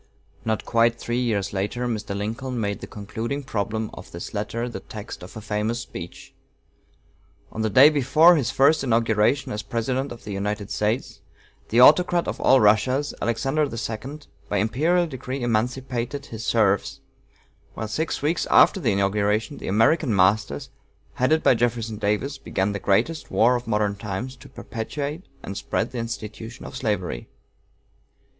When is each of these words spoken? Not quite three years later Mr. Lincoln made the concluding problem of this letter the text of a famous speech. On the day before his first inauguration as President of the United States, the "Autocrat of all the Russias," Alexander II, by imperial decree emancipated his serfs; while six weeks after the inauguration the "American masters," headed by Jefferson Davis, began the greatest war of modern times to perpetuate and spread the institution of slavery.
Not 0.43 0.65
quite 0.65 0.99
three 0.99 1.19
years 1.21 1.53
later 1.53 1.87
Mr. 1.87 2.17
Lincoln 2.17 2.59
made 2.59 2.81
the 2.81 2.87
concluding 2.87 3.43
problem 3.43 3.91
of 3.93 4.09
this 4.11 4.33
letter 4.33 4.67
the 4.67 4.79
text 4.79 5.21
of 5.21 5.37
a 5.37 5.41
famous 5.41 5.79
speech. 5.81 6.33
On 7.51 7.61
the 7.61 7.69
day 7.69 7.87
before 7.91 8.35
his 8.35 8.49
first 8.49 8.83
inauguration 8.83 9.51
as 9.51 9.61
President 9.61 10.11
of 10.11 10.23
the 10.23 10.31
United 10.31 10.71
States, 10.71 11.21
the 11.69 11.79
"Autocrat 11.81 12.27
of 12.27 12.41
all 12.41 12.55
the 12.55 12.61
Russias," 12.61 13.13
Alexander 13.21 13.65
II, 13.65 14.21
by 14.49 14.57
imperial 14.57 15.05
decree 15.05 15.43
emancipated 15.43 16.25
his 16.25 16.43
serfs; 16.43 16.99
while 17.75 17.87
six 17.87 18.23
weeks 18.23 18.47
after 18.49 18.79
the 18.79 18.93
inauguration 18.93 19.59
the 19.59 19.67
"American 19.67 20.15
masters," 20.15 20.71
headed 21.13 21.43
by 21.43 21.53
Jefferson 21.53 21.97
Davis, 21.97 22.39
began 22.39 22.71
the 22.71 22.79
greatest 22.79 23.29
war 23.29 23.55
of 23.55 23.67
modern 23.67 23.95
times 23.95 24.35
to 24.37 24.49
perpetuate 24.49 25.27
and 25.43 25.55
spread 25.55 25.91
the 25.91 25.99
institution 25.99 26.65
of 26.65 26.75
slavery. 26.75 27.29